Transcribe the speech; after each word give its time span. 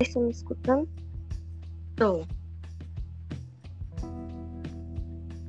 Estão 0.00 0.22
me 0.22 0.30
escutando? 0.30 0.88
Tô. 1.96 2.26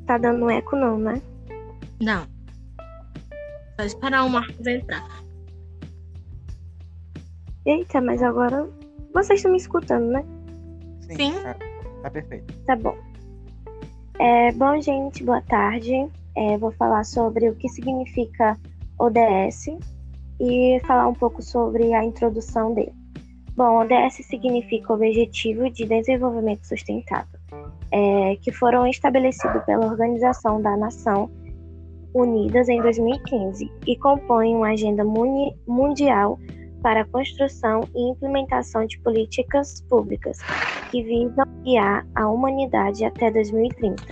Tá 0.05 0.17
dando 0.17 0.49
eco 0.49 0.75
não, 0.75 0.97
né? 0.97 1.21
Não. 2.01 2.25
Só 3.75 3.85
esperar 3.85 4.23
o 4.23 4.29
Marcos 4.29 4.65
entrar. 4.65 5.05
Eita, 7.65 7.99
mas 7.99 8.23
agora 8.23 8.67
vocês 9.13 9.39
estão 9.39 9.51
me 9.51 9.57
escutando, 9.57 10.07
né? 10.07 10.23
Sim. 11.01 11.33
Tá, 11.43 11.55
tá 12.03 12.09
perfeito. 12.09 12.53
Tá 12.65 12.75
bom. 12.75 12.97
É, 14.19 14.51
bom, 14.53 14.79
gente, 14.81 15.23
boa 15.23 15.41
tarde. 15.41 16.09
É, 16.35 16.57
vou 16.57 16.71
falar 16.71 17.03
sobre 17.03 17.49
o 17.49 17.55
que 17.55 17.67
significa 17.67 18.57
ODS 18.97 19.67
e 20.39 20.79
falar 20.85 21.07
um 21.07 21.13
pouco 21.13 21.41
sobre 21.41 21.93
a 21.93 22.03
introdução 22.03 22.73
dele. 22.73 22.93
Bom, 23.57 23.79
ODS 23.79 24.23
significa 24.27 24.93
Objetivo 24.93 25.67
de 25.71 25.83
Desenvolvimento 25.83 26.63
Sustentável, 26.67 27.39
é, 27.91 28.35
que 28.35 28.51
foram 28.51 28.85
estabelecidos 28.85 29.63
pela 29.65 29.87
Organização 29.87 30.61
da 30.61 30.77
Nação 30.77 31.27
Unidas 32.13 32.69
em 32.69 32.79
2015 32.79 33.71
e 33.87 33.97
compõem 33.97 34.55
uma 34.55 34.69
agenda 34.69 35.03
mundial 35.03 36.37
para 36.83 37.01
a 37.01 37.05
construção 37.05 37.81
e 37.95 38.11
implementação 38.11 38.85
de 38.85 38.99
políticas 38.99 39.81
públicas 39.89 40.37
que 40.91 41.01
visam 41.01 41.45
guiar 41.63 42.05
a 42.13 42.29
humanidade 42.29 43.03
até 43.05 43.31
2030. 43.31 44.03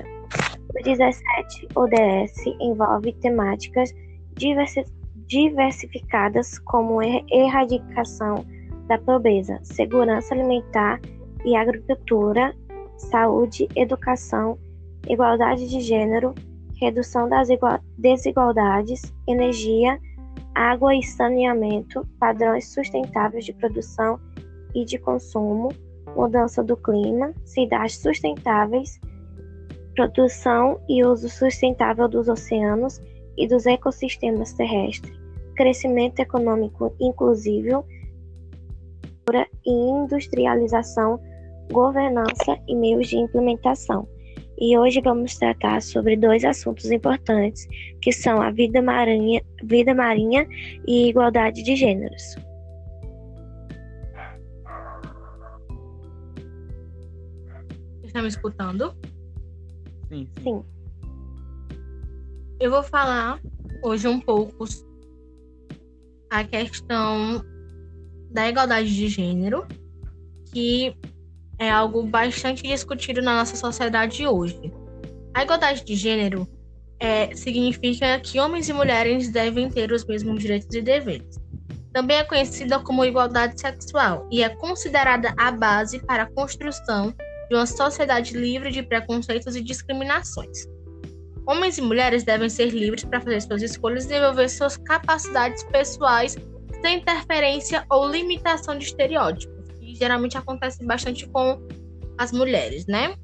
O 0.76 0.84
17 0.84 1.68
ODS 1.76 2.34
envolve 2.59 3.13
temáticas 3.13 3.93
diversi- 4.34 4.85
diversificadas 5.27 6.57
como 6.57 6.99
er- 6.99 7.23
erradicação 7.30 8.43
da 8.88 8.98
pobreza, 8.98 9.60
segurança 9.64 10.34
alimentar 10.34 11.00
e 11.44 11.55
agricultura, 11.55 12.55
saúde, 12.98 13.68
educação, 13.76 14.58
igualdade 15.08 15.68
de 15.70 15.80
gênero, 15.80 16.34
redução 16.80 17.30
das 17.30 17.50
igua- 17.50 17.82
desigualdades, 17.98 19.14
energia, 19.27 20.00
água 20.54 20.96
e 20.96 21.04
saneamento, 21.04 22.08
padrões 22.20 22.74
sustentáveis 22.74 23.46
de 23.46 23.54
produção 23.54 24.20
e 24.74 24.86
de 24.86 24.98
consumo, 24.98 25.70
mudança 26.16 26.64
do 26.64 26.77
clima, 26.77 27.34
cidades 27.44 27.98
sustentáveis, 27.98 28.99
produção 29.96 30.80
e 30.88 31.04
uso 31.04 31.30
sustentável 31.30 32.08
dos 32.08 32.27
oceanos 32.27 33.02
e 33.38 33.48
dos 33.48 33.66
ecossistemas 33.66 34.54
terrestres, 34.54 35.18
crescimento 35.55 36.20
econômico 36.20 36.94
inclusivo 36.99 37.86
e 39.65 39.71
industrialização, 39.71 41.20
governança 41.71 42.57
e 42.68 42.76
meios 42.76 43.07
de 43.07 43.18
implementação. 43.18 44.07
E 44.57 44.77
hoje 44.77 45.01
vamos 45.01 45.35
tratar 45.37 45.81
sobre 45.81 46.15
dois 46.15 46.45
assuntos 46.45 46.90
importantes, 46.91 47.68
que 48.01 48.12
são 48.12 48.41
a 48.41 48.51
vida 48.51 48.81
marinha, 48.81 49.41
vida 49.63 49.93
marinha 49.93 50.48
e 50.87 51.09
igualdade 51.09 51.62
de 51.62 51.76
gêneros. 51.76 52.35
Está 58.03 58.21
me 58.21 58.29
escutando? 58.29 58.96
Sim, 60.07 60.29
sim. 60.37 60.43
Sim. 60.43 60.63
Eu 62.59 62.71
vou 62.71 62.84
falar 62.84 63.41
hoje 63.84 64.07
um 64.07 64.22
pouco 64.22 64.63
a 66.29 66.44
questão 66.46 67.44
da 68.36 68.50
igualdade 68.50 68.94
de 68.94 69.08
gênero, 69.08 69.66
que 70.52 70.94
é 71.58 71.72
algo 71.72 72.04
bastante 72.04 72.64
discutido 72.64 73.22
na 73.22 73.34
nossa 73.38 73.56
sociedade 73.56 74.28
hoje. 74.28 74.74
A 75.34 75.44
igualdade 75.44 75.86
de 75.86 75.96
gênero 75.96 76.46
é, 77.00 77.34
significa 77.34 78.20
que 78.20 78.38
homens 78.38 78.68
e 78.68 78.74
mulheres 78.74 79.30
devem 79.30 79.70
ter 79.70 79.90
os 79.90 80.04
mesmos 80.04 80.42
direitos 80.42 80.76
e 80.76 80.82
deveres. 80.82 81.40
Também 81.94 82.18
é 82.18 82.26
conhecida 82.26 82.78
como 82.78 83.06
igualdade 83.06 83.59
sexual 83.59 84.28
e 84.30 84.44
é 84.44 84.50
considerada 84.50 85.34
a 85.38 85.50
base 85.50 86.00
para 86.00 86.24
a 86.24 86.32
construção 86.32 87.14
de 87.50 87.56
uma 87.56 87.66
sociedade 87.66 88.36
livre 88.36 88.70
de 88.70 88.84
preconceitos 88.84 89.56
e 89.56 89.62
discriminações. 89.62 90.68
Homens 91.48 91.78
e 91.78 91.82
mulheres 91.82 92.26
devem 92.26 92.50
ser 92.50 92.70
livres 92.72 93.06
para 93.06 93.22
fazer 93.22 93.42
suas 93.44 93.62
escolhas 93.62 94.04
e 94.04 94.08
desenvolver 94.09 94.50
suas 94.50 94.76
capacidades 94.76 95.64
pessoais 95.64 96.36
interferência 96.90 97.85
ou 97.90 98.07
limitação 98.07 98.78
de 98.78 98.85
estereótipos, 98.85 99.68
que 99.79 99.96
geralmente 99.96 100.38
acontece 100.38 100.85
bastante 100.85 101.28
com 101.28 101.59
as 102.18 102.31
mulheres, 102.31 102.85
né? 102.88 103.16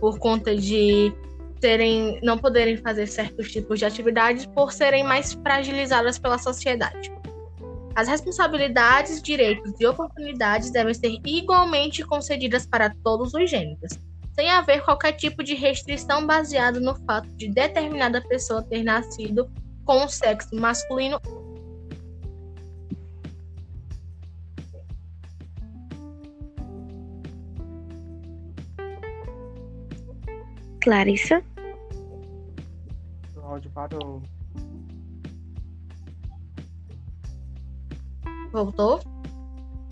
Por 0.00 0.18
conta 0.18 0.54
de 0.54 1.12
serem, 1.60 2.20
não 2.22 2.38
poderem 2.38 2.76
fazer 2.76 3.06
certos 3.06 3.50
tipos 3.50 3.78
de 3.78 3.84
atividades 3.84 4.46
por 4.46 4.72
serem 4.72 5.04
mais 5.04 5.32
fragilizadas 5.32 6.18
pela 6.18 6.38
sociedade. 6.38 7.10
As 7.94 8.08
responsabilidades, 8.08 9.22
direitos 9.22 9.72
e 9.80 9.86
oportunidades 9.86 10.70
devem 10.70 10.92
ser 10.92 11.18
igualmente 11.24 12.04
concedidas 12.04 12.66
para 12.66 12.94
todos 13.02 13.32
os 13.32 13.50
gêneros, 13.50 13.98
sem 14.34 14.50
haver 14.50 14.84
qualquer 14.84 15.12
tipo 15.12 15.42
de 15.42 15.54
restrição 15.54 16.26
baseada 16.26 16.78
no 16.78 16.94
fato 17.06 17.28
de 17.36 17.48
determinada 17.48 18.20
pessoa 18.20 18.62
ter 18.62 18.82
nascido 18.82 19.50
com 19.86 20.04
o 20.04 20.08
sexo 20.08 20.54
masculino 20.54 21.18
Clarissa? 30.86 31.42
O 33.36 33.40
áudio 33.40 33.68
parou. 33.72 34.22
Voltou? 38.52 39.00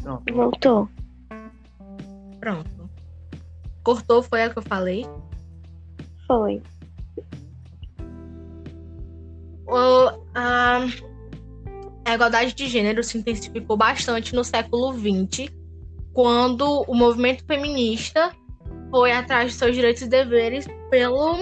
Pronto. 0.00 0.32
Voltou. 0.32 0.88
Pronto. 2.38 2.90
Cortou, 3.82 4.22
foi 4.22 4.44
a 4.44 4.50
que 4.50 4.58
eu 4.58 4.62
falei. 4.62 5.04
Foi. 6.28 6.62
O- 9.66 10.22
a, 10.32 10.78
a 12.04 12.14
igualdade 12.14 12.54
de 12.54 12.68
gênero 12.68 13.02
se 13.02 13.18
intensificou 13.18 13.76
bastante 13.76 14.32
no 14.32 14.44
século 14.44 14.92
XX, 14.92 15.50
quando 16.12 16.84
o 16.86 16.94
movimento 16.94 17.44
feminista 17.44 18.30
foi 18.94 19.10
atrás 19.10 19.50
de 19.50 19.58
seus 19.58 19.74
direitos 19.74 20.02
e 20.02 20.08
deveres 20.08 20.68
pelo. 20.88 21.34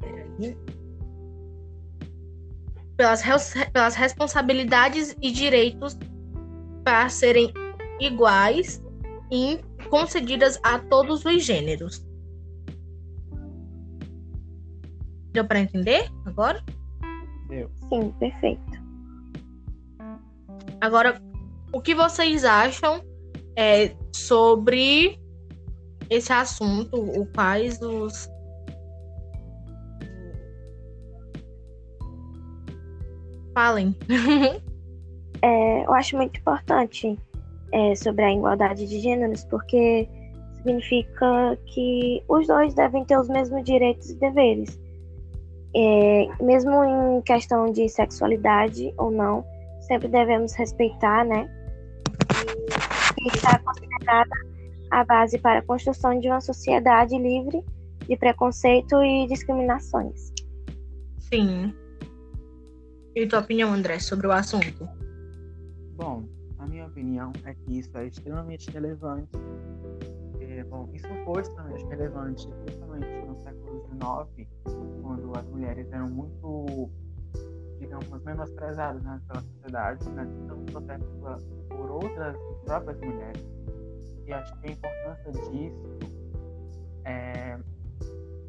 Peraí. 0.00 0.56
Pelas, 2.96 3.22
pelas 3.74 3.94
responsabilidades 3.94 5.14
e 5.20 5.30
direitos 5.30 5.98
para 6.82 7.10
serem 7.10 7.52
iguais 8.00 8.82
e 9.30 9.60
concedidas 9.90 10.58
a 10.62 10.78
todos 10.78 11.26
os 11.26 11.44
gêneros. 11.44 12.02
Deu 15.32 15.44
para 15.44 15.60
entender 15.60 16.10
agora? 16.24 16.64
Deu. 17.50 17.70
Sim, 17.90 18.14
perfeito. 18.18 18.62
Agora, 20.80 21.20
o 21.70 21.82
que 21.82 21.94
vocês 21.94 22.46
acham 22.46 23.04
é, 23.56 23.94
sobre 24.12 25.18
esse 26.10 26.32
assunto? 26.32 26.96
O 26.96 27.26
quais 27.26 27.80
os. 27.82 28.30
Falem. 33.54 33.96
É, 35.42 35.84
eu 35.84 35.92
acho 35.92 36.16
muito 36.16 36.40
importante 36.40 37.16
é, 37.70 37.94
sobre 37.94 38.24
a 38.24 38.32
igualdade 38.32 38.86
de 38.86 39.00
gêneros, 39.00 39.44
porque 39.44 40.08
significa 40.56 41.58
que 41.66 42.22
os 42.28 42.46
dois 42.46 42.74
devem 42.74 43.04
ter 43.04 43.18
os 43.18 43.28
mesmos 43.28 43.62
direitos 43.62 44.10
e 44.10 44.14
deveres. 44.14 44.80
É, 45.74 46.28
mesmo 46.42 46.82
em 46.82 47.20
questão 47.22 47.70
de 47.70 47.88
sexualidade 47.88 48.92
ou 48.96 49.10
não, 49.10 49.44
sempre 49.80 50.08
devemos 50.08 50.54
respeitar, 50.54 51.24
né? 51.24 51.48
Está 53.26 53.58
considerada 53.58 54.30
a 54.90 55.04
base 55.04 55.38
para 55.38 55.58
a 55.58 55.62
construção 55.62 56.18
de 56.18 56.28
uma 56.28 56.40
sociedade 56.40 57.18
livre 57.18 57.64
de 58.06 58.16
preconceito 58.16 59.02
e 59.02 59.26
discriminações. 59.26 60.32
Sim. 61.18 61.74
E 63.14 63.26
tua 63.26 63.40
opinião, 63.40 63.72
André, 63.72 63.98
sobre 63.98 64.26
o 64.26 64.32
assunto? 64.32 64.88
Bom, 65.96 66.28
a 66.58 66.66
minha 66.66 66.86
opinião 66.86 67.32
é 67.44 67.54
que 67.54 67.78
isso 67.78 67.96
é 67.98 68.06
extremamente 68.06 68.70
relevante. 68.70 69.30
É, 70.40 70.62
bom, 70.64 70.88
isso 70.92 71.08
foi 71.24 71.42
extremamente 71.42 71.84
relevante, 71.86 72.48
principalmente 72.64 73.26
no 73.26 73.34
século 73.36 73.84
XIX, 74.36 74.48
quando 75.02 75.36
as 75.36 75.46
mulheres 75.48 75.90
eram 75.90 76.08
muito, 76.10 76.90
digamos, 77.80 78.22
menosprezadas 78.24 79.02
né, 79.02 79.20
pela 79.26 79.40
sociedade, 79.40 80.08
né, 80.10 80.28
tanto 80.46 80.78
até 80.78 80.98
pela, 80.98 81.38
por 81.76 81.90
outras 81.90 82.36
próprias 82.64 82.98
mulheres. 83.00 83.44
E 84.26 84.32
acho 84.32 84.58
que 84.60 84.68
a 84.68 84.72
importância 84.72 85.32
disso 85.32 85.98
é, 87.04 87.58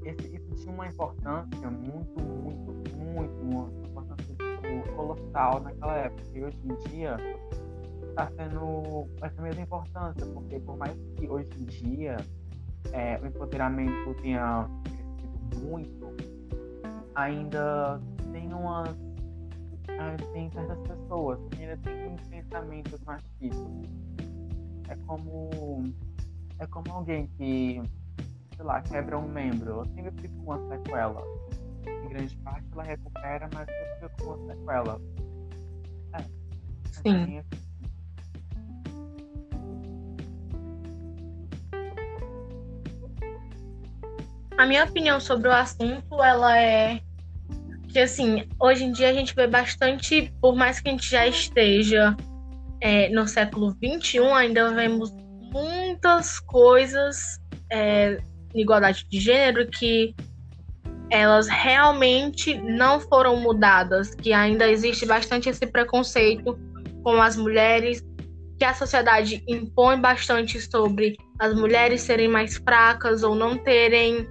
esse, 0.04 0.36
isso 0.36 0.56
tinha 0.56 0.74
uma 0.74 0.88
importância 0.88 1.70
muito, 1.70 2.24
muito, 2.24 2.96
muito, 2.96 3.42
uma 3.42 3.70
importância 3.86 4.26
tipo, 4.26 4.96
colossal 4.96 5.60
naquela 5.62 5.96
época. 5.98 6.24
E 6.34 6.44
hoje 6.44 6.60
em 6.64 6.76
dia 6.90 7.18
está 8.10 8.32
sendo 8.32 9.08
essa 9.22 9.42
mesma 9.42 9.62
importância, 9.62 10.26
porque 10.34 10.60
por 10.60 10.78
mais 10.78 10.96
que 11.16 11.30
hoje 11.30 11.50
em 11.60 11.66
dia 11.66 12.18
é, 12.92 13.20
o 13.22 13.28
empoderamento 13.28 14.14
tenha 14.22 14.68
crescido 14.84 15.68
muito, 15.68 16.16
ainda 17.14 18.02
tem 18.32 18.54
umas. 18.54 19.07
Tem 20.34 20.50
certas 20.52 20.80
pessoas 20.80 21.40
que 21.50 21.64
ainda 21.64 21.78
têm 21.78 22.16
pensamentos 22.30 23.02
machistas. 23.04 23.72
É 24.90 24.96
como. 25.06 25.94
É 26.60 26.66
como 26.68 26.92
alguém 26.92 27.28
que 27.38 27.82
sei 28.58 28.66
lá, 28.66 28.82
quebra 28.82 29.18
um 29.18 29.28
membro, 29.28 29.72
ela 29.72 29.86
sempre 29.86 30.12
fica 30.20 30.34
com 30.44 30.52
uma 30.52 30.68
sequela. 30.68 31.24
Em 31.86 32.10
grande 32.10 32.36
parte 32.38 32.66
ela 32.74 32.84
recupera, 32.84 33.50
mas 33.54 33.68
sempre 33.68 33.94
fica 33.94 34.10
com 34.18 34.34
uma 34.34 34.48
sequela. 34.48 35.02
É. 36.14 36.24
Sim. 36.92 37.44
A 44.58 44.66
minha 44.66 44.86
opinião 44.86 45.20
sobre 45.20 45.50
o 45.50 45.54
assunto, 45.54 46.24
ela 46.24 46.60
é 46.60 47.00
que 47.88 48.00
assim, 48.00 48.48
hoje 48.60 48.84
em 48.84 48.92
dia 48.92 49.10
a 49.10 49.14
gente 49.14 49.34
vê 49.36 49.48
bastante, 49.48 50.34
por 50.42 50.56
mais 50.56 50.80
que 50.80 50.90
a 50.90 50.92
gente 50.92 51.10
já 51.10 51.28
esteja 51.28 52.16
é, 52.82 53.10
no 53.10 53.28
século 53.28 53.72
XXI, 53.72 54.20
ainda 54.20 54.74
vemos 54.74 55.12
muitas 55.52 56.40
coisas 56.40 57.40
é, 57.72 58.20
igualdade 58.54 59.06
de 59.10 59.20
gênero 59.20 59.68
que 59.68 60.16
elas 61.10 61.48
realmente 61.48 62.58
não 62.58 63.00
foram 63.00 63.38
mudadas, 63.38 64.14
que 64.14 64.34
ainda 64.34 64.70
existe 64.70 65.06
bastante 65.06 65.50
esse 65.50 65.66
preconceito 65.66 66.60
com 67.04 67.22
as 67.22 67.38
mulheres, 67.38 68.04
que 68.60 68.66
a 68.66 68.74
sociedade 68.74 69.44
impõe 69.48 70.00
bastante 70.00 70.60
sobre 70.60 71.16
as 71.40 71.54
mulheres 71.54 72.02
serem 72.02 72.28
mais 72.28 72.58
fracas 72.58 73.24
ou 73.24 73.36
não 73.36 73.58
terem 73.58 74.28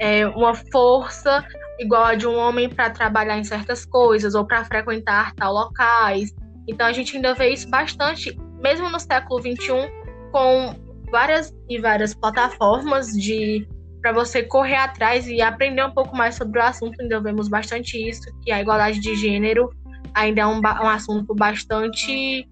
é, 0.00 0.26
uma 0.26 0.54
força 0.54 1.44
igual 1.78 2.04
a 2.04 2.14
de 2.14 2.26
um 2.26 2.36
homem 2.36 2.68
para 2.68 2.90
trabalhar 2.90 3.38
em 3.38 3.44
certas 3.44 3.84
coisas 3.84 4.34
ou 4.34 4.44
para 4.44 4.64
frequentar 4.64 5.34
tal 5.34 5.52
locais. 5.52 6.34
Então 6.68 6.86
a 6.86 6.92
gente 6.92 7.16
ainda 7.16 7.34
vê 7.34 7.50
isso 7.50 7.68
bastante, 7.68 8.36
mesmo 8.60 8.88
no 8.88 8.98
século 8.98 9.40
XXI, 9.40 9.90
com 10.32 10.74
várias 11.10 11.54
e 11.68 11.78
várias 11.78 12.14
plataformas 12.14 13.12
de 13.12 13.66
para 14.00 14.12
você 14.12 14.42
correr 14.42 14.76
atrás 14.76 15.26
e 15.26 15.40
aprender 15.40 15.84
um 15.84 15.90
pouco 15.90 16.16
mais 16.16 16.36
sobre 16.36 16.60
o 16.60 16.62
assunto. 16.62 17.00
Ainda 17.00 17.20
vemos 17.20 17.48
bastante 17.48 17.96
isso, 17.96 18.22
que 18.42 18.52
a 18.52 18.60
igualdade 18.60 19.00
de 19.00 19.16
gênero 19.16 19.70
ainda 20.14 20.42
é 20.42 20.46
um, 20.46 20.60
um 20.60 20.88
assunto 20.88 21.34
bastante 21.34 22.48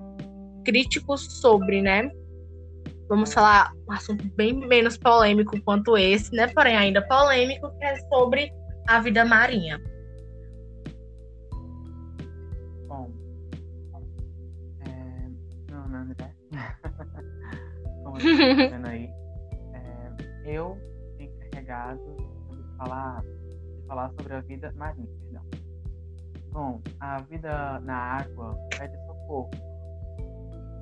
crítico 0.64 1.16
sobre, 1.16 1.80
né? 1.80 2.10
Vamos 3.08 3.32
falar 3.32 3.70
um 3.88 3.92
assunto 3.92 4.24
bem 4.34 4.52
menos 4.52 4.96
polêmico 4.96 5.60
quanto 5.62 5.96
esse, 5.96 6.34
né? 6.34 6.48
Porém, 6.48 6.76
ainda 6.76 7.02
polêmico, 7.06 7.70
que 7.78 7.84
é 7.84 7.96
sobre 8.08 8.50
a 8.86 9.00
vida 9.00 9.24
marinha. 9.24 9.80
Bom, 12.86 13.10
é... 14.86 15.30
meu 15.70 15.88
nome 15.88 16.14
é 16.18 16.34
Como 18.04 18.18
eu 18.18 18.70
tá 18.70 18.88
aí, 18.90 19.10
é... 19.72 20.12
eu 20.44 20.78
encarregado 21.18 22.16
de 22.50 22.76
falar, 22.76 23.22
de 23.22 23.86
falar 23.86 24.10
sobre 24.10 24.34
a 24.34 24.40
vida 24.40 24.72
marinha, 24.76 25.08
perdão. 25.22 25.44
Bom, 26.52 26.80
a 27.00 27.20
vida 27.22 27.80
na 27.80 27.96
água 27.96 28.54
pede 28.78 28.96
socorro. 29.06 29.50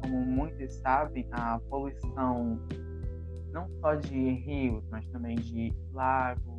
Como 0.03 0.21
muitos 0.27 0.75
sabem, 0.75 1.27
a 1.31 1.59
poluição 1.71 2.59
não 3.53 3.69
só 3.81 3.95
de 3.95 4.31
rios, 4.31 4.85
mas 4.91 5.07
também 5.09 5.37
de 5.37 5.73
lagos, 5.93 6.52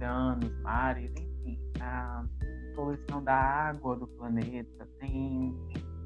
oceanos, 0.00 0.50
mares, 0.62 1.12
enfim, 1.12 1.60
a 1.80 2.24
poluição 2.74 3.22
da 3.22 3.34
água 3.34 3.96
do 3.96 4.06
planeta 4.06 4.88
tem 4.98 5.54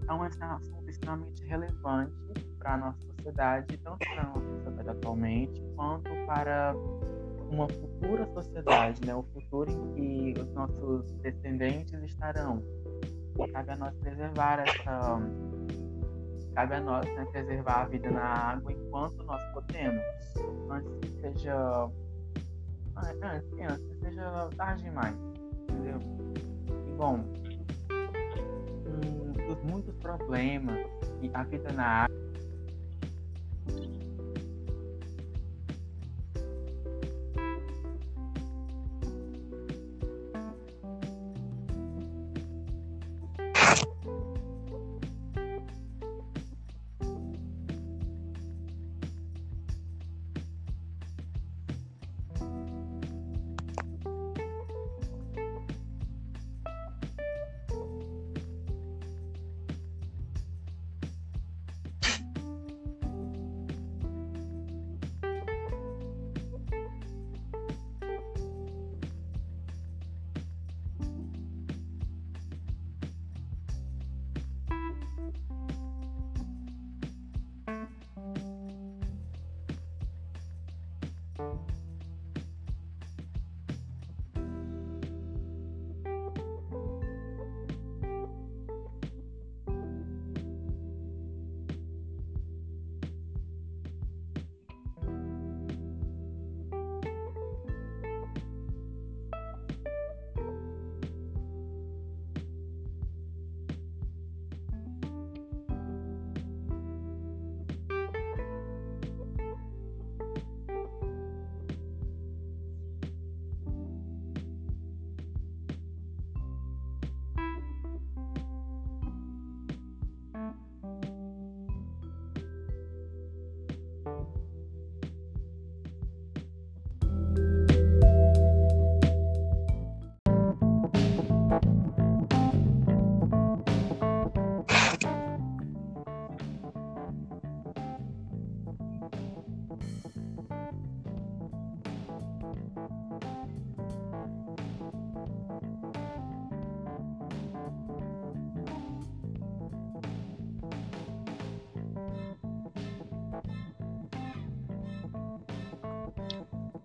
é 0.06 0.12
um 0.12 0.23
assunto 0.23 0.88
extremamente 0.91 1.44
relevante 1.46 2.12
para 2.58 2.75
a 2.75 2.76
nossa 2.76 3.00
sociedade, 3.00 3.79
tanto 3.79 3.99
para 3.99 4.23
a 4.23 4.26
nossa 4.26 4.50
sociedade 4.56 4.91
atualmente, 4.91 5.62
quanto 5.76 6.11
para 6.26 6.75
uma 7.50 7.69
futura 7.69 8.26
sociedade, 8.35 9.06
né? 9.06 9.14
o 9.14 9.23
futuro 9.23 9.70
em 9.70 10.32
que 10.32 10.40
os 10.40 10.52
nossos 10.52 11.11
descendentes 11.23 12.02
estarão. 12.02 12.62
Cabe 13.52 13.73
a 13.73 13.76
nós 13.76 13.94
preservar 13.97 14.61
essa. 14.61 15.20
Cabe 16.55 16.75
a 16.75 16.81
nós 16.81 17.05
né, 17.05 17.25
preservar 17.32 17.82
a 17.82 17.85
vida 17.87 18.11
na 18.11 18.23
água 18.23 18.73
enquanto 18.73 19.25
nós 19.25 19.43
podemos, 19.52 20.05
antes 20.70 20.99
que 21.00 21.20
seja. 21.20 21.90
Antes, 22.96 23.81
seja 24.00 24.49
tarde 24.56 24.85
demais, 24.85 25.17
entendeu? 25.69 25.99
E 26.87 26.93
bom, 26.96 27.25
um 28.87 29.32
dos 29.32 29.62
muitos 29.64 29.94
problemas 29.96 30.79
que 31.20 31.31
a 31.35 31.43
vida 31.44 31.73
na 31.73 32.06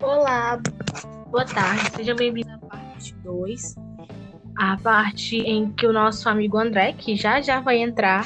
Olá, 0.02 0.58
boa 1.30 1.44
tarde, 1.44 1.92
seja 1.98 2.16
bem-vindo 2.16 2.50
à 2.54 2.58
parte 2.58 3.14
2, 3.16 3.76
a 4.58 4.78
parte 4.78 5.38
em 5.38 5.72
que 5.74 5.86
o 5.86 5.92
nosso 5.92 6.30
amigo 6.30 6.58
André, 6.58 6.94
que 6.94 7.18
já 7.18 7.42
já 7.42 7.60
vai 7.60 7.80
entrar, 7.80 8.26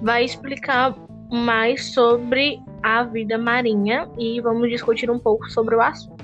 vai 0.00 0.24
explicar 0.24 0.94
mais 1.28 1.92
sobre 1.92 2.60
a 2.84 3.02
vida 3.02 3.36
marinha 3.36 4.08
e 4.16 4.40
vamos 4.40 4.70
discutir 4.70 5.10
um 5.10 5.18
pouco 5.18 5.50
sobre 5.50 5.74
o 5.74 5.82
assunto. 5.82 6.17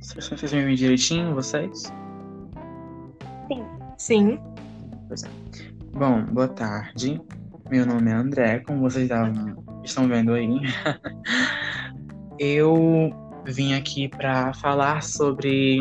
Vocês 0.00 0.52
me 0.52 0.60
ouvem 0.60 0.74
direitinho, 0.74 1.34
vocês? 1.34 1.92
Sim. 3.46 3.64
Sim. 3.98 4.40
Pois 5.06 5.22
é. 5.22 5.28
Bom, 5.92 6.24
boa 6.24 6.48
tarde. 6.48 7.20
Meu 7.70 7.84
nome 7.84 8.10
é 8.10 8.14
André, 8.14 8.60
como 8.60 8.80
vocês 8.80 9.10
estão 9.84 10.08
vendo 10.08 10.32
aí. 10.32 10.48
Eu 12.38 13.10
vim 13.46 13.74
aqui 13.74 14.08
para 14.08 14.54
falar 14.54 15.02
sobre 15.02 15.80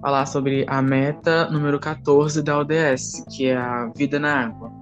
falar 0.00 0.26
sobre 0.26 0.64
a 0.68 0.80
meta 0.80 1.50
número 1.50 1.78
14 1.80 2.42
da 2.42 2.58
ODS, 2.58 3.24
que 3.30 3.46
é 3.46 3.56
a 3.56 3.86
vida 3.96 4.18
na 4.18 4.46
água. 4.46 4.81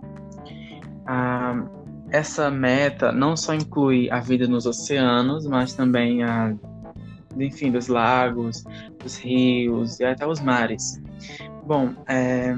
Essa 2.11 2.50
meta 2.50 3.12
não 3.12 3.37
só 3.37 3.55
inclui 3.55 4.11
a 4.11 4.21
vida 4.21 4.47
nos 4.47 4.67
oceanos, 4.67 5.47
mas 5.47 5.75
também 5.75 6.23
a, 6.25 6.55
enfim, 7.38 7.71
dos 7.71 7.88
lagos, 7.88 8.64
dos 9.02 9.17
rios 9.17 10.00
e 10.00 10.05
até 10.05 10.26
os 10.26 10.40
mares. 10.40 11.00
Bom, 11.64 11.95
é, 12.09 12.55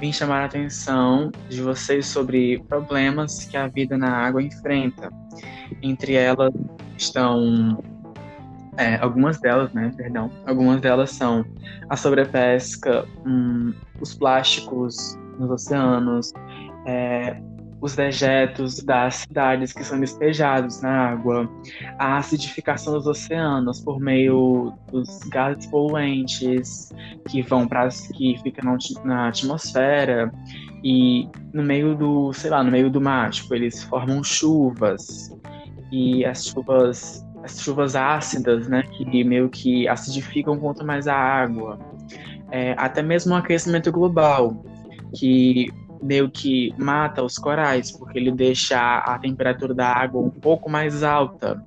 vim 0.00 0.12
chamar 0.12 0.42
a 0.42 0.44
atenção 0.46 1.30
de 1.48 1.62
vocês 1.62 2.06
sobre 2.06 2.58
problemas 2.68 3.44
que 3.44 3.56
a 3.56 3.68
vida 3.68 3.96
na 3.96 4.10
água 4.10 4.42
enfrenta. 4.42 5.10
Entre 5.82 6.14
elas 6.14 6.52
estão 6.96 7.78
é, 8.76 8.96
algumas 8.96 9.40
delas, 9.40 9.72
né, 9.72 9.92
perdão, 9.96 10.30
algumas 10.46 10.80
delas 10.80 11.10
são 11.10 11.44
a 11.88 11.96
sobrepesca, 11.96 13.04
hum, 13.26 13.74
os 14.00 14.14
plásticos 14.14 15.18
nos 15.38 15.50
oceanos, 15.50 16.32
é, 16.86 17.40
os 17.80 17.94
dejetos 17.94 18.82
das 18.82 19.16
cidades 19.16 19.72
que 19.72 19.84
são 19.84 20.00
despejados 20.00 20.80
na 20.82 21.10
água, 21.10 21.48
a 21.98 22.16
acidificação 22.16 22.94
dos 22.94 23.06
oceanos 23.06 23.80
por 23.80 24.00
meio 24.00 24.72
dos 24.90 25.20
gases 25.28 25.66
poluentes 25.66 26.92
que 27.28 27.42
vão 27.42 27.68
para 27.68 27.88
que 28.14 28.36
ficam 28.42 28.76
na 29.04 29.28
atmosfera 29.28 30.32
e 30.82 31.28
no 31.52 31.62
meio 31.62 31.94
do, 31.94 32.32
sei 32.32 32.50
lá, 32.50 32.62
no 32.64 32.70
meio 32.70 32.90
do 32.90 33.00
mar, 33.00 33.30
tipo, 33.30 33.54
eles 33.54 33.82
formam 33.84 34.22
chuvas 34.24 35.32
e 35.92 36.24
as 36.24 36.46
chuvas 36.46 37.24
as 37.44 37.60
chuvas 37.60 37.94
ácidas, 37.94 38.68
né, 38.68 38.82
que 38.82 39.24
meio 39.24 39.48
que 39.48 39.86
acidificam 39.88 40.58
quanto 40.58 40.84
mais 40.84 41.06
a 41.06 41.14
água. 41.14 41.78
É, 42.50 42.74
até 42.76 43.00
mesmo 43.00 43.32
o 43.32 43.36
aquecimento 43.36 43.92
global, 43.92 44.62
que 45.14 45.70
meio 46.02 46.30
que 46.30 46.72
mata 46.78 47.22
os 47.22 47.38
corais, 47.38 47.90
porque 47.92 48.18
ele 48.18 48.32
deixa 48.32 48.98
a 48.98 49.18
temperatura 49.18 49.74
da 49.74 49.88
água 49.88 50.20
um 50.20 50.30
pouco 50.30 50.70
mais 50.70 51.02
alta, 51.02 51.62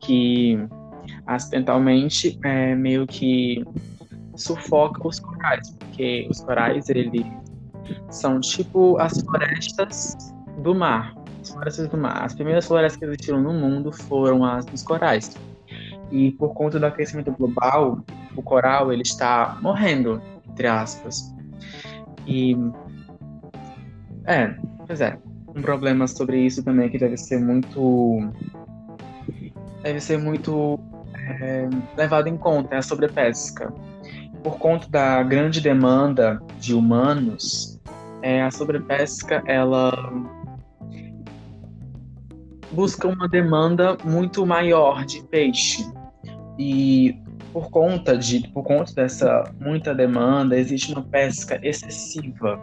que 0.00 0.58
acidentalmente 1.26 2.38
é, 2.44 2.74
meio 2.74 3.06
que 3.06 3.64
sufoca 4.34 5.06
os 5.06 5.20
corais, 5.20 5.70
porque 5.78 6.26
os 6.30 6.40
corais 6.40 6.88
eles 6.88 7.26
são 8.10 8.40
tipo 8.40 8.98
as 8.98 9.20
florestas 9.20 10.16
do 10.62 10.74
mar. 10.74 11.14
As 11.42 11.50
florestas 11.50 11.88
do 11.88 11.96
mar. 11.96 12.24
As 12.24 12.34
primeiras 12.34 12.66
florestas 12.66 12.98
que 12.98 13.04
existiram 13.04 13.40
no 13.40 13.52
mundo 13.52 13.92
foram 13.92 14.44
as 14.44 14.64
dos 14.64 14.82
corais. 14.82 15.36
E 16.10 16.32
por 16.32 16.54
conta 16.54 16.78
do 16.78 16.86
aquecimento 16.86 17.32
global, 17.32 18.00
o 18.34 18.42
coral 18.42 18.92
ele 18.92 19.02
está 19.02 19.58
morrendo, 19.60 20.22
entre 20.48 20.66
aspas. 20.66 21.34
E 22.26 22.56
é, 24.28 24.54
pois 24.86 25.00
é. 25.00 25.18
Um 25.48 25.62
problema 25.62 26.06
sobre 26.06 26.38
isso 26.38 26.62
também 26.62 26.88
que 26.88 26.98
deve 26.98 27.16
ser 27.16 27.40
muito. 27.40 28.30
Deve 29.82 30.00
ser 30.00 30.18
muito 30.18 30.78
é, 31.40 31.68
levado 31.96 32.28
em 32.28 32.36
conta 32.36 32.74
é 32.74 32.78
a 32.78 32.82
sobrepesca. 32.82 33.72
Por 34.42 34.58
conta 34.58 34.88
da 34.88 35.22
grande 35.22 35.60
demanda 35.60 36.40
de 36.60 36.74
humanos, 36.74 37.80
é, 38.22 38.42
a 38.42 38.50
sobrepesca 38.50 39.42
ela 39.46 39.92
busca 42.70 43.08
uma 43.08 43.28
demanda 43.28 43.96
muito 44.04 44.46
maior 44.46 45.04
de 45.04 45.22
peixe. 45.24 45.84
E 46.58 47.16
por 47.52 47.70
conta 47.70 48.16
de 48.16 48.46
por 48.48 48.62
conta 48.62 48.92
dessa 48.94 49.44
muita 49.60 49.94
demanda 49.94 50.56
existe 50.56 50.92
uma 50.92 51.02
pesca 51.02 51.58
excessiva 51.62 52.60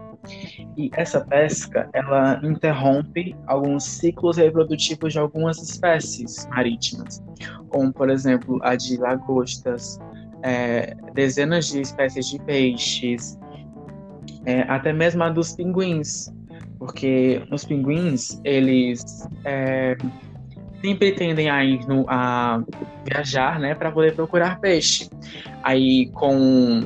e 0.78 0.90
essa 0.94 1.22
pesca 1.22 1.90
ela 1.94 2.40
interrompe 2.44 3.36
alguns 3.48 3.84
ciclos 3.84 4.38
reprodutivos 4.38 5.14
de 5.14 5.20
algumas 5.20 5.62
espécies 5.62 6.48
marítimas 6.48 7.24
como 7.70 7.92
por 7.92 8.10
exemplo 8.10 8.60
a 8.64 8.76
de 8.76 8.98
lagostas 8.98 10.00
é, 10.44 10.96
dezenas 11.14 11.68
de 11.68 11.82
espécies 11.82 12.28
de 12.28 12.40
peixes 12.44 13.38
é, 14.46 14.62
até 14.62 14.94
mesmo 14.94 15.24
a 15.24 15.30
dos 15.30 15.54
pinguins 15.56 16.34
porque 16.78 17.42
os 17.52 17.64
pinguins 17.66 18.40
eles 18.44 19.28
é, 19.44 19.96
sempre 20.86 21.12
tendem 21.14 21.50
a 21.50 21.64
ir 21.64 21.86
no, 21.88 22.06
a 22.08 22.64
viajar, 23.04 23.60
né, 23.60 23.74
para 23.74 23.92
poder 23.92 24.14
procurar 24.14 24.60
peixe. 24.60 25.10
Aí 25.64 26.08
com 26.14 26.84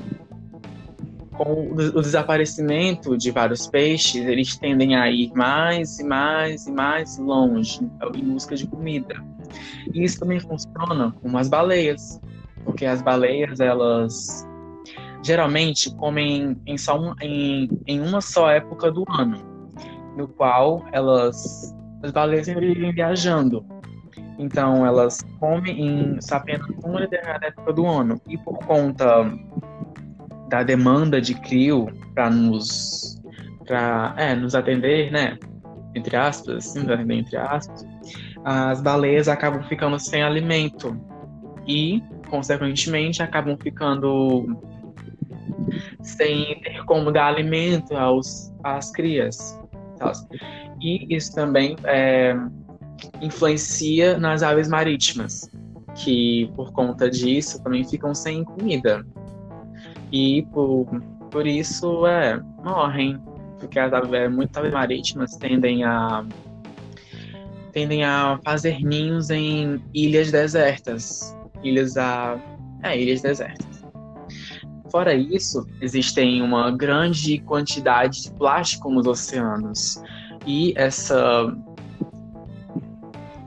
com 1.39 1.72
o 1.72 2.01
desaparecimento 2.01 3.17
de 3.17 3.31
vários 3.31 3.65
peixes, 3.65 4.27
eles 4.27 4.58
tendem 4.58 4.98
a 4.98 5.10
ir 5.10 5.31
mais 5.34 5.98
e 5.98 6.03
mais 6.03 6.67
e 6.67 6.72
mais 6.72 7.17
longe 7.17 7.79
em 8.13 8.25
busca 8.25 8.58
de 8.58 8.67
comida. 8.67 9.15
E 9.93 10.03
isso 10.03 10.19
também 10.19 10.41
funciona 10.41 11.15
com 11.22 11.38
as 11.38 11.48
baleias, 11.48 12.19
porque 12.65 12.86
as 12.86 13.01
baleias 13.01 13.62
elas 13.62 14.46
geralmente 15.24 15.96
comem 15.96 16.58
em, 16.65 16.77
só 16.77 17.00
um, 17.00 17.15
em, 17.22 17.69
em 17.88 18.01
uma 18.01 18.19
só 18.19 18.50
época 18.51 18.91
do 18.91 19.05
ano, 19.10 19.38
no 20.17 20.27
qual 20.27 20.86
elas 20.91 21.74
as 22.03 22.12
baleias 22.12 22.48
vivem 22.48 22.91
viajando. 22.91 23.65
Então, 24.38 24.86
elas 24.86 25.22
comem 25.39 25.81
em 25.81 26.19
apenas 26.31 26.67
uma 26.84 27.01
determinada 27.01 27.48
época 27.48 27.74
do 27.74 27.86
ano. 27.86 28.22
E 28.27 28.38
por 28.38 28.58
conta 28.60 29.29
da 30.50 30.63
demanda 30.63 31.22
de 31.22 31.36
crio 31.36 31.88
para 32.13 32.29
nos, 32.29 33.22
pra, 33.65 34.13
é, 34.18 34.36
nos 34.36 34.56
atender, 34.56 35.12
né? 35.12 35.38
Entre 35.96 36.15
aspas, 36.15 36.58
assim, 36.58 36.86
entre 37.12 37.38
aspas, 37.38 37.86
as 38.44 38.82
baleias 38.82 39.27
acabam 39.27 39.63
ficando 39.63 40.00
sem 40.00 40.22
alimento. 40.22 41.00
E, 41.68 42.01
consequentemente, 42.29 43.22
acabam 43.22 43.58
ficando 43.62 44.58
sem 46.01 46.60
ter 46.62 46.84
como 46.86 47.12
dar 47.12 47.27
alimento 47.27 47.96
aos, 47.96 48.51
às 48.63 48.91
crias. 48.91 49.60
E 50.82 51.15
isso 51.15 51.36
também 51.36 51.75
é, 51.84 52.36
influencia 53.22 54.18
nas 54.18 54.41
aves 54.41 54.68
marítimas, 54.68 55.50
que 55.96 56.51
por 56.56 56.72
conta 56.72 57.10
disso 57.10 57.62
também 57.63 57.84
ficam 57.84 58.15
sem 58.15 58.44
comida. 58.44 59.06
E 60.11 60.43
por, 60.51 60.87
por 61.29 61.45
isso 61.45 62.05
é, 62.07 62.41
morrem, 62.63 63.19
porque 63.59 63.79
as 63.79 63.91
é, 64.11 64.27
muitas 64.27 64.57
aves 64.57 64.73
marítimas 64.73 65.35
tendem 65.37 65.83
a 65.83 66.25
tendem 67.71 68.03
a 68.03 68.39
fazer 68.43 68.83
ninhos 68.83 69.29
em 69.29 69.79
ilhas 69.93 70.31
desertas, 70.31 71.37
ilhas 71.63 71.95
a 71.97 72.37
é, 72.83 72.99
ilhas 72.99 73.21
desertas. 73.21 73.85
Fora 74.91 75.13
isso, 75.13 75.67
existem 75.81 76.41
uma 76.41 76.71
grande 76.71 77.37
quantidade 77.39 78.23
de 78.23 78.31
plástico 78.31 78.89
nos 78.89 79.05
oceanos. 79.05 80.01
E 80.47 80.73
essa 80.75 81.55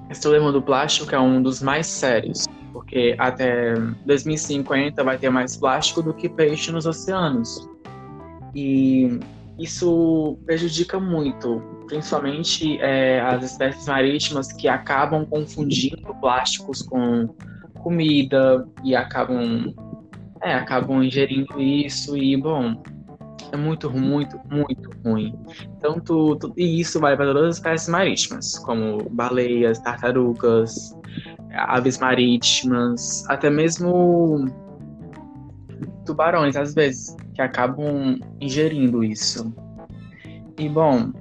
esse 0.08 0.20
problema 0.20 0.52
do 0.52 0.62
plástico 0.62 1.14
é 1.14 1.18
um 1.18 1.42
dos 1.42 1.62
mais 1.62 1.86
sérios, 1.86 2.44
até 3.18 3.74
2050 4.06 5.02
vai 5.02 5.18
ter 5.18 5.30
mais 5.30 5.56
plástico 5.56 6.02
do 6.02 6.12
que 6.12 6.28
peixe 6.28 6.70
nos 6.70 6.86
oceanos. 6.86 7.68
E 8.54 9.18
isso 9.58 10.38
prejudica 10.44 10.98
muito, 10.98 11.62
principalmente 11.86 12.78
é, 12.80 13.20
as 13.20 13.44
espécies 13.44 13.86
marítimas 13.86 14.52
que 14.52 14.68
acabam 14.68 15.24
confundindo 15.26 16.14
plásticos 16.20 16.82
com 16.82 17.28
comida 17.80 18.66
e 18.84 18.94
acabam, 18.94 19.74
é, 20.42 20.54
acabam 20.54 21.02
ingerindo 21.02 21.60
isso 21.60 22.16
e, 22.16 22.36
bom, 22.36 22.82
é 23.52 23.56
muito, 23.56 23.90
muito, 23.90 24.40
muito 24.50 24.90
ruim. 25.04 25.34
Tanto, 25.80 26.38
e 26.56 26.80
isso 26.80 26.98
vai 26.98 27.16
para 27.16 27.32
todas 27.32 27.50
as 27.50 27.56
espécies 27.56 27.88
marítimas, 27.88 28.58
como 28.58 29.08
baleias, 29.10 29.78
tartarugas, 29.80 30.96
aves 31.54 31.98
marítimas, 31.98 33.28
até 33.28 33.50
mesmo 33.50 34.46
tubarões, 36.04 36.56
às 36.56 36.74
vezes, 36.74 37.16
que 37.34 37.42
acabam 37.42 38.18
ingerindo 38.40 39.04
isso. 39.04 39.54
E, 40.58 40.68
bom, 40.68 41.12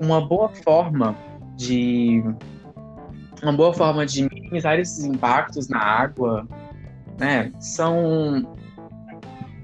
uma 0.00 0.20
boa 0.26 0.48
forma 0.48 1.16
de 1.56 2.22
uma 3.42 3.52
boa 3.52 3.72
forma 3.72 4.06
de 4.06 4.28
minimizar 4.28 4.78
esses 4.78 5.04
impactos 5.04 5.68
na 5.68 5.78
água, 5.78 6.46
né, 7.18 7.52
são 7.60 8.56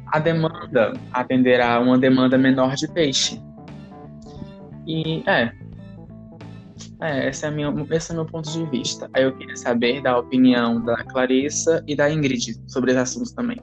a 0.06 0.18
demanda 0.18 0.92
atenderá 1.10 1.80
uma 1.80 1.98
demanda 1.98 2.36
menor 2.36 2.74
de 2.74 2.86
peixe. 2.86 3.42
E 4.86 5.22
é, 5.26 5.52
é 7.02 7.28
esse, 7.28 7.44
é 7.44 7.50
minha, 7.50 7.74
esse 7.90 8.12
é 8.12 8.14
meu 8.14 8.24
ponto 8.24 8.50
de 8.50 8.64
vista. 8.66 9.10
Aí 9.12 9.24
eu 9.24 9.36
queria 9.36 9.56
saber 9.56 10.00
da 10.02 10.18
opinião 10.18 10.80
da 10.80 10.96
Clarissa 11.04 11.82
e 11.86 11.96
da 11.96 12.10
Ingrid 12.10 12.60
sobre 12.68 12.92
esse 12.92 13.00
assunto 13.00 13.34
também. 13.34 13.60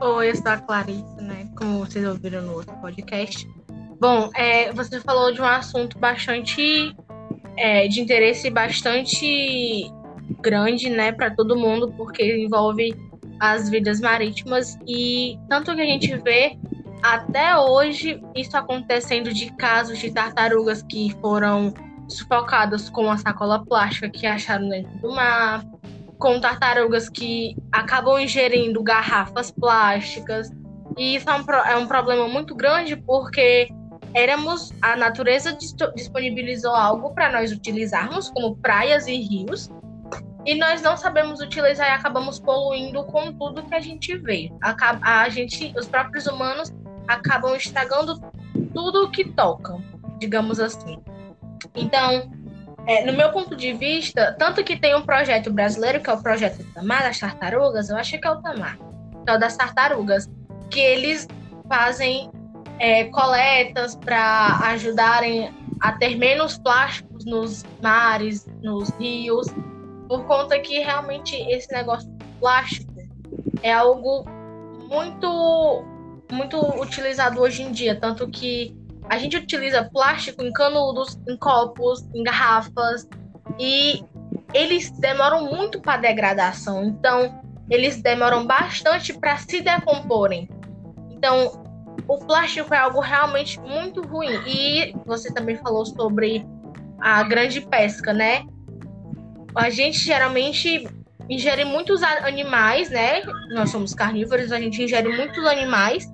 Oi, 0.00 0.30
eu 0.30 0.36
sou 0.36 0.50
a 0.50 0.56
Clarissa, 0.58 1.20
né? 1.20 1.50
Como 1.56 1.78
vocês 1.80 2.06
ouviram 2.06 2.42
no 2.42 2.54
outro 2.54 2.74
podcast. 2.76 3.48
Bom, 3.98 4.30
é, 4.34 4.72
você 4.72 5.00
falou 5.00 5.32
de 5.32 5.40
um 5.40 5.44
assunto 5.44 5.98
bastante 5.98 6.94
é, 7.56 7.86
de 7.86 8.00
interesse 8.00 8.48
bastante 8.48 9.90
grande, 10.40 10.88
né, 10.88 11.12
para 11.12 11.30
todo 11.30 11.56
mundo, 11.56 11.92
porque 11.96 12.44
envolve 12.44 12.94
as 13.38 13.68
vidas 13.68 14.00
marítimas 14.00 14.78
e 14.86 15.38
tanto 15.48 15.74
que 15.74 15.80
a 15.80 15.84
gente 15.84 16.16
vê 16.18 16.58
até 17.02 17.56
hoje 17.56 18.22
isso 18.34 18.56
acontecendo 18.56 19.32
de 19.32 19.52
casos 19.52 19.98
de 19.98 20.10
tartarugas 20.10 20.82
que 20.82 21.16
foram 21.20 21.72
sufocadas 22.08 22.90
com 22.90 23.10
a 23.10 23.16
sacola 23.16 23.64
plástica 23.64 24.10
que 24.10 24.26
acharam 24.26 24.68
dentro 24.68 24.98
do 24.98 25.12
mar, 25.12 25.64
com 26.18 26.40
tartarugas 26.40 27.08
que 27.08 27.56
acabam 27.72 28.18
ingerindo 28.18 28.82
garrafas 28.82 29.50
plásticas. 29.50 30.50
E 30.98 31.16
isso 31.16 31.30
é 31.30 31.34
um, 31.34 31.50
é 31.66 31.76
um 31.76 31.86
problema 31.86 32.28
muito 32.28 32.54
grande 32.54 32.96
porque 32.96 33.68
éramos 34.12 34.72
a 34.82 34.96
natureza 34.96 35.56
disponibilizou 35.94 36.74
algo 36.74 37.14
para 37.14 37.30
nós 37.30 37.52
utilizarmos 37.52 38.28
como 38.30 38.56
praias 38.56 39.06
e 39.06 39.14
rios 39.16 39.70
e 40.44 40.54
nós 40.54 40.82
não 40.82 40.96
sabemos 40.96 41.40
utilizar 41.40 41.88
e 41.88 41.92
acabamos 41.92 42.40
poluindo 42.40 43.04
com 43.04 43.32
tudo 43.32 43.62
que 43.62 43.74
a 43.74 43.80
gente 43.80 44.16
vê. 44.16 44.50
A, 44.62 45.22
a 45.22 45.28
gente, 45.28 45.72
os 45.78 45.86
próprios 45.86 46.26
humanos 46.26 46.72
acabam 47.10 47.54
estragando 47.56 48.20
tudo 48.72 49.10
que 49.10 49.24
tocam, 49.24 49.82
digamos 50.18 50.60
assim. 50.60 51.02
Então, 51.74 52.30
é, 52.86 53.04
no 53.04 53.12
meu 53.12 53.30
ponto 53.32 53.56
de 53.56 53.72
vista, 53.72 54.34
tanto 54.38 54.62
que 54.62 54.76
tem 54.76 54.94
um 54.94 55.02
projeto 55.02 55.52
brasileiro, 55.52 56.00
que 56.00 56.08
é 56.08 56.12
o 56.12 56.22
projeto 56.22 56.64
Tamar 56.72 57.02
das 57.02 57.18
Tartarugas, 57.18 57.90
eu 57.90 57.96
acho 57.96 58.18
que 58.18 58.26
é 58.26 58.30
o 58.30 58.40
Tamar, 58.40 58.78
que 59.24 59.30
é 59.30 59.34
o 59.34 59.38
das 59.38 59.56
tartarugas, 59.56 60.30
que 60.70 60.80
eles 60.80 61.26
fazem 61.68 62.30
é, 62.78 63.04
coletas 63.04 63.96
para 63.96 64.58
ajudarem 64.70 65.52
a 65.80 65.92
ter 65.92 66.16
menos 66.16 66.58
plásticos 66.58 67.24
nos 67.24 67.64
mares, 67.82 68.46
nos 68.62 68.90
rios, 68.98 69.48
por 70.08 70.24
conta 70.26 70.58
que 70.58 70.78
realmente 70.78 71.36
esse 71.50 71.72
negócio 71.72 72.10
plástico 72.38 72.90
é 73.62 73.72
algo 73.72 74.24
muito 74.88 75.84
muito 76.32 76.58
utilizado 76.80 77.40
hoje 77.40 77.62
em 77.62 77.72
dia, 77.72 77.98
tanto 77.98 78.28
que 78.28 78.76
a 79.08 79.18
gente 79.18 79.36
utiliza 79.36 79.88
plástico 79.92 80.42
em 80.42 80.52
canudos, 80.52 81.18
em 81.28 81.36
copos, 81.36 82.08
em 82.14 82.22
garrafas 82.22 83.08
e 83.58 84.04
eles 84.54 84.90
demoram 84.90 85.46
muito 85.46 85.80
para 85.80 86.00
degradação, 86.00 86.84
então 86.84 87.42
eles 87.68 88.00
demoram 88.02 88.46
bastante 88.46 89.12
para 89.12 89.36
se 89.36 89.60
decomporem. 89.60 90.48
Então, 91.10 91.64
o 92.08 92.18
plástico 92.18 92.74
é 92.74 92.78
algo 92.78 93.00
realmente 93.00 93.60
muito 93.60 94.02
ruim. 94.02 94.40
E 94.46 94.92
você 95.06 95.32
também 95.32 95.56
falou 95.56 95.86
sobre 95.86 96.44
a 97.00 97.22
grande 97.22 97.60
pesca, 97.60 98.12
né? 98.12 98.44
a 99.54 99.70
gente 99.70 99.98
geralmente 99.98 100.86
ingere 101.30 101.64
muitos 101.64 102.02
animais, 102.02 102.90
né? 102.90 103.22
Nós 103.50 103.70
somos 103.70 103.94
carnívoros, 103.94 104.50
a 104.50 104.58
gente 104.58 104.82
ingere 104.82 105.08
muitos 105.16 105.46
animais 105.46 106.12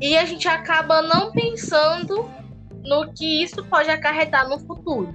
e 0.00 0.16
a 0.16 0.24
gente 0.26 0.46
acaba 0.46 1.00
não 1.00 1.32
pensando 1.32 2.30
no 2.84 3.10
que 3.14 3.42
isso 3.42 3.64
pode 3.64 3.90
acarretar 3.90 4.46
no 4.48 4.58
futuro. 4.58 5.14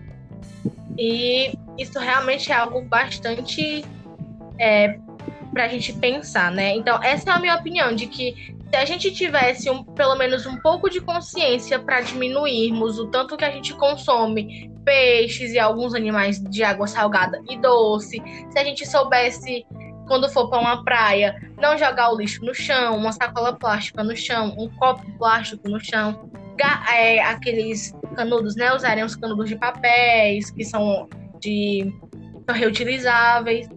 E 0.97 1.53
isso 1.77 1.99
realmente 1.99 2.51
é 2.51 2.55
algo 2.55 2.81
bastante 2.81 3.85
é, 4.57 4.99
para 5.53 5.65
a 5.65 5.67
gente 5.67 5.93
pensar, 5.93 6.51
né? 6.51 6.75
Então, 6.75 7.01
essa 7.03 7.29
é 7.29 7.33
a 7.33 7.39
minha 7.39 7.55
opinião, 7.55 7.93
de 7.93 8.07
que 8.07 8.57
se 8.69 8.75
a 8.75 8.85
gente 8.85 9.11
tivesse 9.11 9.69
um, 9.69 9.83
pelo 9.83 10.15
menos 10.15 10.45
um 10.45 10.57
pouco 10.57 10.89
de 10.89 11.01
consciência 11.01 11.79
para 11.79 12.01
diminuirmos 12.01 12.99
o 12.99 13.07
tanto 13.07 13.35
que 13.35 13.43
a 13.43 13.51
gente 13.51 13.73
consome 13.73 14.71
peixes 14.85 15.53
e 15.53 15.59
alguns 15.59 15.93
animais 15.93 16.39
de 16.39 16.63
água 16.63 16.87
salgada 16.87 17.41
e 17.49 17.57
doce, 17.57 18.21
se 18.49 18.59
a 18.59 18.63
gente 18.63 18.87
soubesse 18.87 19.65
quando 20.07 20.27
for 20.29 20.49
para 20.49 20.59
uma 20.59 20.83
praia, 20.83 21.35
não 21.57 21.77
jogar 21.77 22.11
o 22.11 22.17
lixo 22.17 22.43
no 22.43 22.53
chão, 22.53 22.97
uma 22.97 23.11
sacola 23.11 23.53
plástica 23.53 24.03
no 24.03 24.15
chão, 24.15 24.55
um 24.57 24.67
copo 24.77 25.05
plástico 25.17 25.69
no 25.69 25.79
chão, 25.79 26.29
é, 26.91 27.21
aqueles 27.21 27.93
canudos, 28.15 28.55
né? 28.55 28.73
Usarem 28.73 29.03
os 29.03 29.15
canudos 29.15 29.47
de 29.47 29.55
papéis 29.55 30.49
que 30.49 30.65
são 30.65 31.07
de 31.39 31.93
são 32.45 32.55
reutilizáveis, 32.55 33.69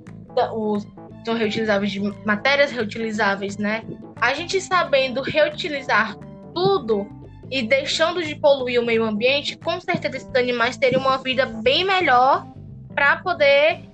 os 0.54 0.86
são 1.24 1.34
reutilizáveis 1.34 1.92
de 1.92 2.00
matérias 2.24 2.70
reutilizáveis, 2.70 3.56
né? 3.56 3.82
A 4.20 4.34
gente 4.34 4.60
sabendo 4.60 5.22
reutilizar 5.22 6.16
tudo 6.54 7.06
e 7.50 7.62
deixando 7.62 8.22
de 8.24 8.34
poluir 8.34 8.80
o 8.80 8.84
meio 8.84 9.04
ambiente, 9.04 9.56
com 9.58 9.80
certeza 9.80 10.16
esses 10.16 10.34
animais 10.34 10.76
teriam 10.76 11.00
uma 11.00 11.18
vida 11.18 11.46
bem 11.46 11.84
melhor 11.84 12.46
para 12.94 13.16
poder 13.16 13.84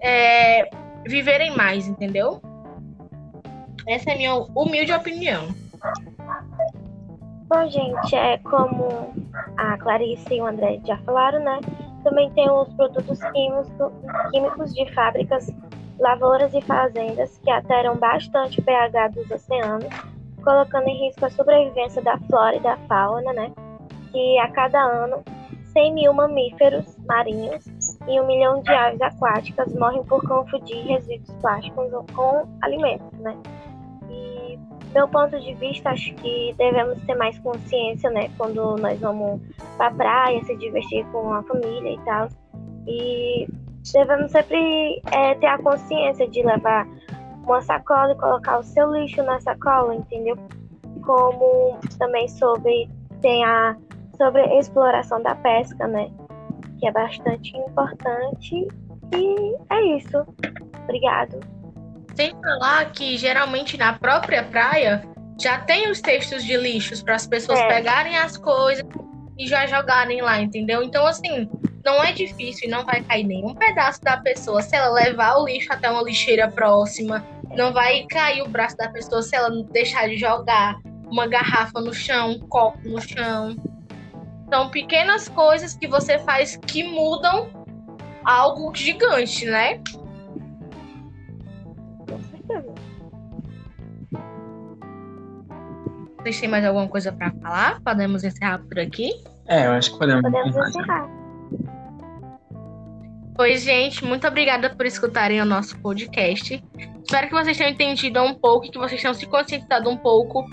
é, 0.00 0.68
viverem 1.06 1.56
mais, 1.56 1.86
entendeu? 1.86 2.40
Essa 3.86 4.10
é 4.10 4.14
a 4.14 4.16
minha 4.16 4.34
humilde 4.34 4.92
opinião. 4.92 5.48
Bom, 7.48 7.66
gente, 7.68 8.14
é 8.14 8.36
como 8.38 9.14
a 9.56 9.78
Clarice 9.78 10.34
e 10.34 10.40
o 10.40 10.46
André 10.46 10.80
já 10.84 10.98
falaram, 10.98 11.42
né? 11.42 11.60
Também 12.04 12.30
tem 12.32 12.48
os 12.50 12.68
produtos 12.74 13.18
químicos, 13.32 13.68
químicos 14.30 14.74
de 14.74 14.92
fábricas 14.92 15.50
lavouras 15.98 16.52
e 16.54 16.60
fazendas 16.62 17.38
que 17.38 17.50
alteram 17.50 17.96
bastante 17.96 18.60
o 18.60 18.62
pH 18.62 19.08
dos 19.08 19.30
oceanos, 19.30 19.88
colocando 20.42 20.88
em 20.88 21.06
risco 21.06 21.24
a 21.24 21.30
sobrevivência 21.30 22.02
da 22.02 22.18
flora 22.18 22.56
e 22.56 22.60
da 22.60 22.76
fauna, 22.88 23.32
né? 23.32 23.52
Que 24.12 24.38
a 24.38 24.48
cada 24.50 24.80
ano 24.80 25.22
100 25.72 25.94
mil 25.94 26.12
mamíferos 26.12 26.96
marinhos 27.06 27.64
e 28.06 28.20
um 28.20 28.26
milhão 28.26 28.62
de 28.62 28.70
aves 28.70 29.00
aquáticas 29.00 29.72
morrem 29.74 30.02
por 30.04 30.26
confundir 30.26 30.86
resíduos 30.86 31.30
plásticos 31.40 31.90
com 32.14 32.48
alimentos, 32.62 33.18
né? 33.18 33.36
E 34.10 34.58
meu 34.94 35.06
ponto 35.08 35.38
de 35.38 35.54
vista, 35.54 35.90
acho 35.90 36.14
que 36.14 36.54
devemos 36.56 37.00
ter 37.02 37.14
mais 37.14 37.38
consciência, 37.40 38.10
né? 38.10 38.30
Quando 38.38 38.76
nós 38.76 38.98
vamos 38.98 39.40
para 39.76 39.88
a 39.88 39.94
praia, 39.94 40.44
se 40.44 40.56
divertir 40.56 41.04
com 41.12 41.32
a 41.32 41.42
família 41.42 41.92
e 41.92 41.98
tal. 42.04 42.28
E 42.86 43.46
devemos 43.92 44.30
sempre 44.32 45.00
é, 45.12 45.34
ter 45.36 45.46
a 45.46 45.58
consciência 45.58 46.28
de 46.28 46.42
levar 46.42 46.86
uma 47.44 47.62
sacola 47.62 48.12
e 48.12 48.16
colocar 48.16 48.58
o 48.58 48.62
seu 48.62 48.92
lixo 48.92 49.22
na 49.22 49.40
sacola, 49.40 49.94
entendeu? 49.94 50.36
Como 51.04 51.78
também 51.98 52.28
sobre 52.28 52.88
tem 53.22 53.44
a 53.44 53.76
sobre 54.16 54.42
a 54.42 54.58
exploração 54.58 55.22
da 55.22 55.34
pesca, 55.36 55.86
né? 55.86 56.10
Que 56.78 56.88
é 56.88 56.92
bastante 56.92 57.56
importante. 57.56 58.68
E 59.14 59.56
é 59.70 59.96
isso. 59.96 60.26
Obrigado. 60.84 61.40
Sem 62.14 62.30
falar 62.42 62.90
que 62.92 63.16
geralmente 63.16 63.78
na 63.78 63.92
própria 63.92 64.42
praia 64.42 65.02
já 65.40 65.60
tem 65.60 65.88
os 65.88 66.00
textos 66.00 66.44
de 66.44 66.56
lixos 66.56 67.02
para 67.02 67.14
as 67.14 67.26
pessoas 67.26 67.60
é. 67.60 67.68
pegarem 67.68 68.18
as 68.18 68.36
coisas 68.36 68.84
e 69.38 69.46
já 69.46 69.66
jogarem 69.66 70.20
lá, 70.20 70.40
entendeu? 70.40 70.82
Então, 70.82 71.06
assim, 71.06 71.48
não 71.84 72.02
é 72.02 72.12
difícil 72.12 72.68
e 72.68 72.70
não 72.70 72.84
vai 72.84 73.02
cair 73.02 73.24
nenhum 73.24 73.54
pedaço 73.54 74.02
da 74.02 74.16
pessoa 74.16 74.62
se 74.62 74.76
ela 74.76 74.92
levar 74.92 75.36
o 75.36 75.46
lixo 75.46 75.72
até 75.72 75.90
uma 75.90 76.02
lixeira 76.02 76.50
próxima. 76.50 77.24
Não 77.56 77.72
vai 77.72 78.04
cair 78.06 78.42
o 78.42 78.48
braço 78.48 78.76
da 78.76 78.88
pessoa 78.88 79.22
se 79.22 79.34
ela 79.34 79.50
deixar 79.70 80.08
de 80.08 80.16
jogar 80.16 80.78
uma 81.10 81.26
garrafa 81.26 81.80
no 81.80 81.94
chão, 81.94 82.32
um 82.32 82.38
copo 82.40 82.78
no 82.88 83.00
chão. 83.00 83.56
São 84.50 84.70
pequenas 84.70 85.28
coisas 85.28 85.74
que 85.74 85.86
você 85.86 86.18
faz 86.18 86.56
que 86.56 86.82
mudam 86.82 87.50
algo 88.24 88.74
gigante, 88.74 89.46
né? 89.46 89.80
Com 92.08 92.20
certeza. 92.30 92.74
Vocês 96.18 96.40
têm 96.40 96.48
mais 96.48 96.64
alguma 96.64 96.88
coisa 96.88 97.12
para 97.12 97.30
falar? 97.30 97.80
Podemos 97.80 98.24
encerrar 98.24 98.58
por 98.58 98.78
aqui? 98.78 99.12
É, 99.46 99.66
eu 99.66 99.72
acho 99.72 99.92
que 99.92 99.98
podemos, 99.98 100.22
podemos 100.22 100.56
encerrar. 100.56 101.17
Pois, 103.38 103.62
gente, 103.62 104.04
muito 104.04 104.26
obrigada 104.26 104.68
por 104.68 104.84
escutarem 104.84 105.40
o 105.40 105.44
nosso 105.44 105.78
podcast. 105.78 106.60
Espero 107.04 107.28
que 107.28 107.32
vocês 107.32 107.56
tenham 107.56 107.70
entendido 107.70 108.20
um 108.20 108.34
pouco 108.34 108.68
que 108.68 108.76
vocês 108.76 109.00
tenham 109.00 109.14
se 109.14 109.26
conscientizado 109.26 109.88
um 109.88 109.96
pouco 109.96 110.44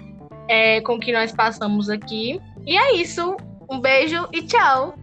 é, 0.47 0.79
com 0.81 0.93
o 0.93 0.99
que 0.99 1.11
nós 1.11 1.31
passamos 1.31 1.89
aqui. 1.89 2.39
E 2.63 2.77
é 2.77 2.93
isso. 2.97 3.35
Um 3.67 3.79
beijo 3.79 4.27
e 4.31 4.43
tchau. 4.43 4.93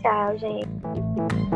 Tchau, 0.00 0.38
gente. 0.38 1.55